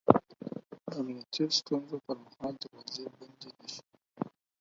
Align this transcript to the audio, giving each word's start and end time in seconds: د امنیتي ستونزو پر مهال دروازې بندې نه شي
د 0.89 0.91
امنیتي 1.01 1.43
ستونزو 1.59 1.97
پر 2.05 2.17
مهال 2.25 2.53
دروازې 2.61 3.03
بندې 3.17 3.49
نه 3.57 3.65
شي 3.73 3.81